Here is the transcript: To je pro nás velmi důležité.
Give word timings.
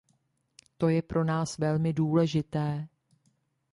To 0.77 0.89
je 0.89 1.01
pro 1.01 1.23
nás 1.23 1.57
velmi 1.57 1.93
důležité. 1.93 2.87